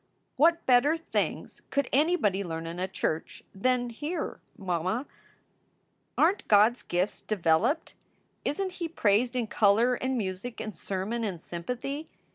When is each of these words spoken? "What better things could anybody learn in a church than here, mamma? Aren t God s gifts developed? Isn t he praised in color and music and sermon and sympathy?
"What 0.35 0.65
better 0.65 0.97
things 0.97 1.61
could 1.69 1.87
anybody 1.93 2.43
learn 2.43 2.65
in 2.65 2.79
a 2.79 2.87
church 2.87 3.43
than 3.53 3.91
here, 3.91 4.39
mamma? 4.57 5.05
Aren 6.17 6.37
t 6.37 6.45
God 6.47 6.71
s 6.71 6.81
gifts 6.81 7.21
developed? 7.21 7.93
Isn 8.43 8.69
t 8.69 8.73
he 8.77 8.87
praised 8.87 9.35
in 9.35 9.45
color 9.45 9.93
and 9.93 10.17
music 10.17 10.59
and 10.59 10.75
sermon 10.75 11.23
and 11.23 11.39
sympathy? 11.39 12.07